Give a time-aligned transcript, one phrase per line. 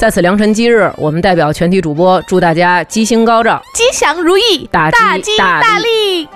[0.00, 6.26] 在此良辰吉日，我们代表全体主播祝大家吉星高照、吉祥如意、大吉大利。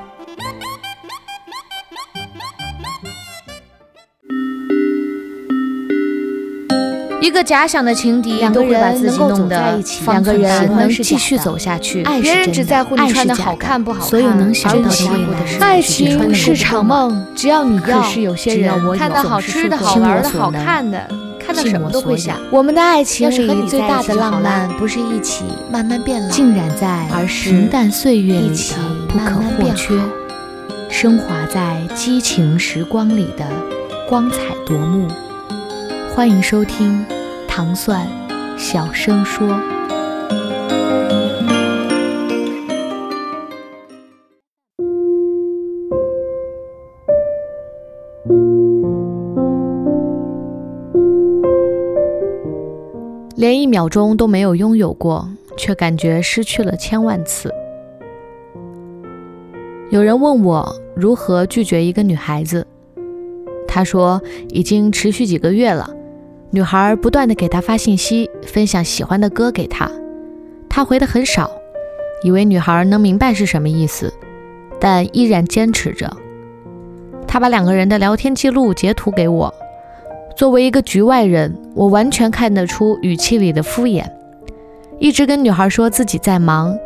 [7.22, 12.02] 一个假想的情敌，两个人能够走在一起两个人能继续走下去。
[12.20, 15.66] 别人只在乎你穿的好看不好看，所有能想到的未来。
[15.66, 18.02] 爱情是场梦，只要你要，
[18.36, 21.08] 只要我看到好吃的好玩的好看的。
[21.54, 22.38] 看到什么都会想。
[22.50, 28.74] 我们的爱情里最大的浪漫，不是一起慢慢变老，浸染在平淡岁月里的
[29.08, 29.98] 不可或缺，
[30.90, 33.46] 升华在激情时光里的
[34.08, 35.06] 光彩夺目。
[36.14, 37.04] 欢迎收听
[37.48, 38.06] 《糖蒜
[38.56, 39.48] 小声说》。
[53.44, 57.52] 连一秒钟都没有拥有过，却感觉失去了千万次。
[59.90, 62.66] 有人问我如何拒绝一个女孩子，
[63.68, 65.90] 他说已经持续几个月了，
[66.52, 69.90] 女孩不断的给他发信息，分享喜欢的歌给他，
[70.66, 71.50] 他回的很少，
[72.22, 74.10] 以为女孩能明白是什么意思，
[74.80, 76.10] 但依然坚持着。
[77.28, 79.54] 他把两个人的聊天记录截图给我。
[80.36, 84.04] 作为一个局外人，我完全看得出语气里的敷衍。
[84.98, 86.76] 一直跟女孩说自己在忙，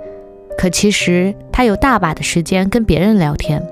[0.56, 3.62] 可其实他有大把的时间跟别人聊天。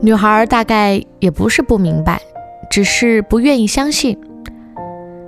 [0.00, 2.20] 女孩大概也不是不明白，
[2.70, 4.18] 只是不愿意相信。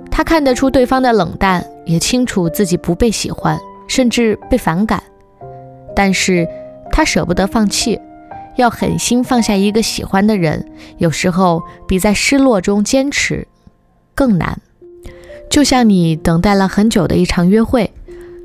[0.09, 5.01] 她看得出对方的冷淡，也清楚自己不被喜欢，甚至被反感，
[5.95, 6.47] 但是
[6.91, 7.99] 她舍不得放弃。
[8.57, 13.47] 要狠心放下一个喜欢的人，有时候比在失落中坚持
[14.13, 14.59] 更难。
[15.49, 17.93] 就像你等待了很久的一场约会，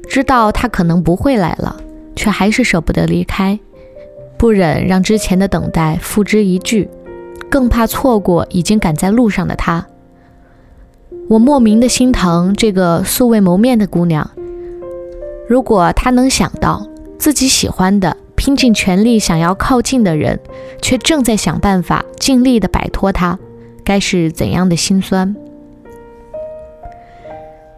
[0.09, 1.77] 知道他可能不会来了，
[2.15, 3.59] 却还是舍不得离开，
[4.37, 6.89] 不忍让之前的等待付之一炬，
[7.51, 9.87] 更怕错过已经赶在路上的他。
[11.29, 14.31] 我莫名的心疼这个素未谋面的姑娘。
[15.49, 16.87] 如果她能想到
[17.19, 20.41] 自己喜欢的，拼尽全力想要靠近的人，
[20.83, 23.39] 却正在想办法尽力的摆脱他，
[23.85, 25.37] 该是怎样的心酸？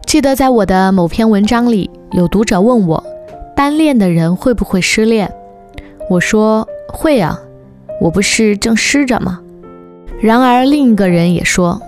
[0.07, 3.03] 记得在我的某篇文章里，有读者问我，
[3.55, 5.31] 单恋的人会不会失恋？
[6.09, 7.39] 我说会啊，
[8.01, 9.41] 我不是正失着吗？
[10.19, 11.79] 然而另一个人也说，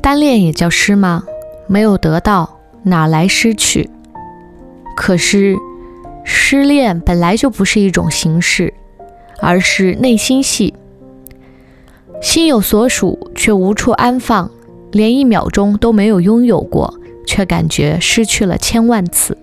[0.00, 1.24] 单恋也叫失吗？
[1.66, 3.90] 没有得到，哪来失去？
[4.94, 5.56] 可是。
[6.30, 8.74] 失恋本来就不是一种形式，
[9.40, 10.74] 而是内心戏。
[12.20, 14.50] 心有所属却无处安放，
[14.92, 16.92] 连一秒钟都没有拥有过，
[17.26, 19.38] 却感觉失去了千万次。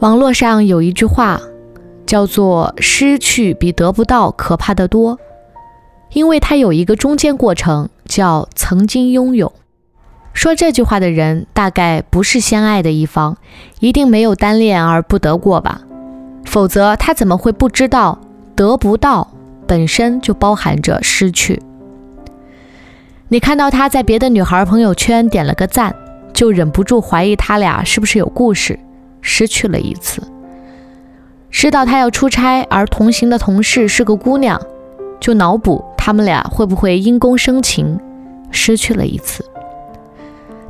[0.00, 1.38] 网络上有一句话，
[2.06, 5.18] 叫做“失去比得不到可怕的多”，
[6.14, 9.52] 因为它有一个中间过程，叫曾经拥有。
[10.32, 13.36] 说这句话的人大概不是相爱的一方，
[13.80, 15.82] 一定没有单恋而不得过吧？
[16.44, 18.18] 否则他怎么会不知道
[18.56, 19.28] 得不到
[19.66, 21.62] 本身就包含着失去？
[23.28, 25.94] 你看到他在别的女孩朋友圈点了个赞，
[26.32, 28.78] 就忍不住怀疑他俩是不是有故事，
[29.20, 30.20] 失去了一次；
[31.50, 34.60] 知道他要出差而同行的同事是个姑娘，
[35.20, 37.98] 就脑补他们俩会不会因公生情，
[38.50, 39.44] 失去了一次。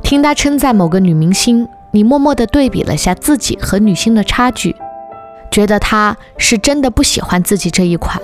[0.03, 4.75] 听他称赞某个女明星，你默默地对比了下自己和女星的差距，
[5.49, 8.21] 觉得他是真的不喜欢自己这一款，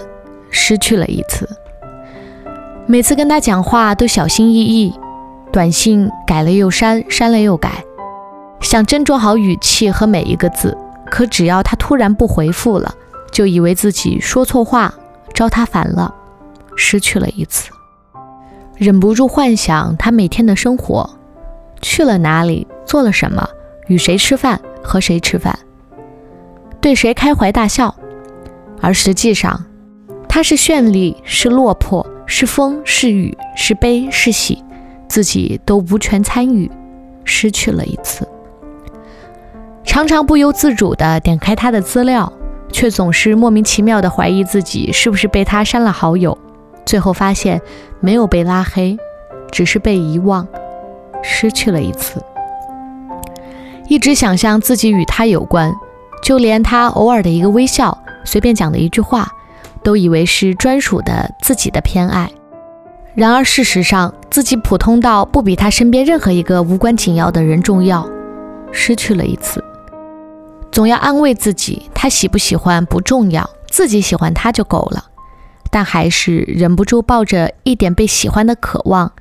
[0.52, 1.50] 失去了一次。
[2.86, 4.94] 每次跟他讲话都小心翼翼，
[5.52, 7.84] 短信改了又删，删了又改，
[8.60, 10.78] 想斟酌好语气和每一个字，
[11.10, 12.94] 可只要他突然不回复了，
[13.32, 14.94] 就以为自己说错话，
[15.34, 16.14] 招他烦了，
[16.76, 17.72] 失去了一次。
[18.76, 21.19] 忍不住幻想他每天的生活。
[21.82, 22.68] 去了哪里？
[22.86, 23.48] 做了什么？
[23.88, 24.60] 与谁吃饭？
[24.84, 25.58] 和谁吃饭？
[26.82, 27.94] 对谁开怀大笑？
[28.82, 29.66] 而实际上，
[30.28, 34.64] 他是绚丽，是落魄，是风，是雨，是悲，是喜，
[35.08, 36.72] 自己都无权参与，
[37.26, 38.28] 失去了一次。
[39.84, 42.32] 常常不由自主地点开他的资料，
[42.72, 46.38] 却总是莫名其妙地怀疑自己是不是被他删了好友。
[46.86, 47.62] 最后发现
[48.00, 48.98] 没有被拉黑，
[49.52, 50.48] 只是被遗忘，
[51.24, 52.24] 失去了一次。
[53.88, 55.74] 一直想象自己与他有关，
[56.22, 59.32] 就连他偶尔的一个微笑、随便讲的一句话，
[59.82, 62.30] 都以为是专属的自己的偏爱。
[63.16, 68.08] 然而事实上，自己普通到不比他身边任何一个无关紧要的人重要，
[68.72, 69.64] 失去了一次。
[70.72, 75.06] 总要安慰自己，他喜不喜欢不重要，自己喜欢他就够了。
[75.72, 79.12] 但还是忍不住抱着一点被喜欢的渴望。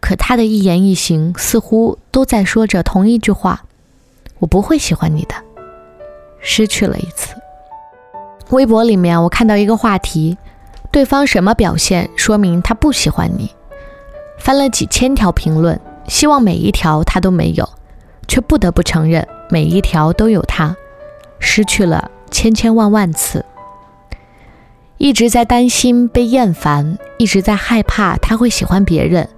[0.00, 3.64] 可他的一言一行似乎都在说着同一句话
[4.38, 5.34] ：“我不会喜欢你的。”
[6.40, 7.34] 失去了一次。
[8.50, 10.38] 微博里面我看到一个话题：
[10.90, 13.50] 对方什么表现说明他不喜欢你？
[14.38, 17.68] 翻了几千条评论，希望每一条他都没有，
[18.26, 20.76] 却不得不承认每一条都有他。
[21.40, 23.44] 失去了千千万万次，
[24.96, 29.28] 一直在担心被厌烦，一直在害怕他会喜欢别人。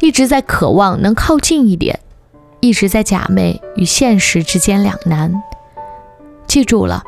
[0.00, 1.98] 一直在渴望能靠近一点，
[2.60, 5.42] 一直在假寐与现实之间两难。
[6.46, 7.02] 记住了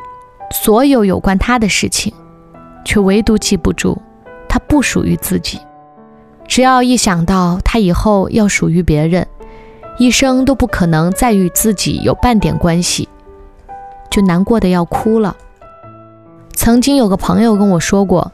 [0.51, 2.13] 所有有关他的事情，
[2.85, 4.01] 却唯独记不住
[4.49, 5.61] 他不属于自己。
[6.47, 9.27] 只要一想到他以后要属于别人，
[9.99, 13.09] 一生都不可能再与自己有半点关系，
[14.11, 15.37] 就难过的要哭了。
[16.53, 18.33] 曾经有个朋友跟我说过。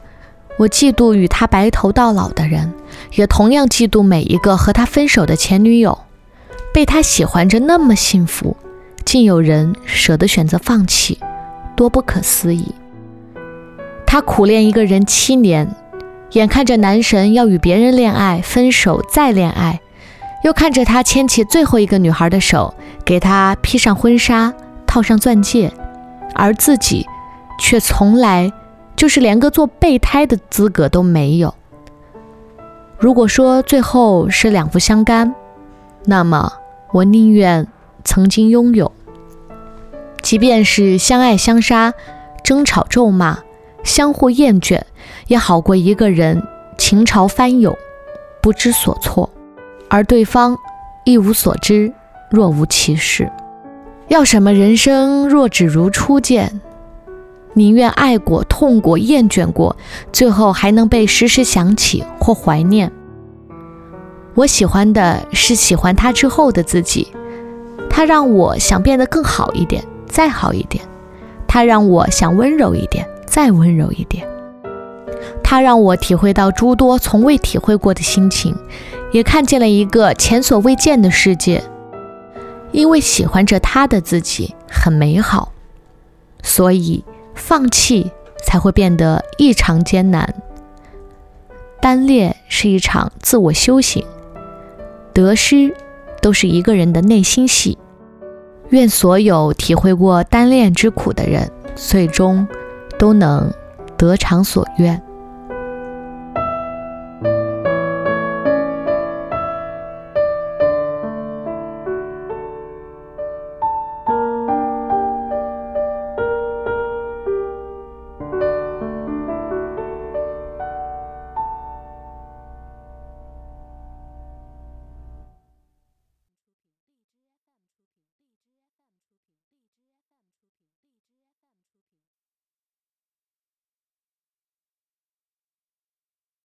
[0.59, 2.73] 我嫉妒与他白头到老的人，
[3.13, 5.97] 也同样嫉妒每一个和他分手的前女友，
[6.73, 8.55] 被他喜欢着那么幸福，
[9.05, 11.19] 竟有人舍得选择放弃，
[11.75, 12.73] 多不可思议。
[14.05, 15.67] 他苦恋一个人七年，
[16.31, 19.79] 眼看着男神要与别人恋爱、分手再恋爱，
[20.43, 22.73] 又看着他牵起最后一个女孩的手，
[23.03, 24.53] 给她披上婚纱、
[24.85, 25.71] 套上钻戒，
[26.33, 27.05] 而自己
[27.59, 28.51] 却从来。
[28.95, 31.53] 就是连个做备胎的资格都没有。
[32.99, 35.35] 如果说最后是两不相干，
[36.05, 36.51] 那么
[36.91, 37.67] 我宁愿
[38.03, 38.91] 曾经拥有，
[40.23, 41.93] 即便是相爱相杀、
[42.43, 43.37] 争吵咒骂、
[43.83, 44.81] 相互厌倦，
[45.27, 46.41] 也好过一个人
[46.77, 47.77] 情潮翻涌、
[48.41, 49.29] 不知所措，
[49.89, 50.57] 而对方
[51.05, 51.93] 一无所知、
[52.31, 53.31] 若无其事。
[54.07, 56.61] 要什么人生若只如初见？
[57.57, 59.75] 宁愿爱过、痛过、厌倦过，
[60.13, 62.91] 最后还能被时时想起或怀念。
[64.35, 67.07] 我喜欢的是喜欢他之后的自己，
[67.89, 70.85] 他让我想变得更好一点，再好一点；
[71.47, 74.23] 他让我想温柔一点，再温柔一点；
[75.43, 78.55] 他让我体会到诸多从未体会过的心情，
[79.11, 81.63] 也看见了一个前所未见的世界。
[82.71, 85.53] 因为喜欢着他的自己很美好，
[86.43, 87.03] 所以。
[87.37, 88.11] 放弃
[88.43, 90.33] 才会变得异常艰难。
[91.79, 94.05] 单恋是一场自我修行，
[95.13, 95.73] 得失
[96.21, 97.77] 都是一个人的内心戏。
[98.71, 102.45] 愿所有体会过单恋之苦的人，最终
[102.99, 103.49] 都能
[103.95, 105.01] 得偿所愿。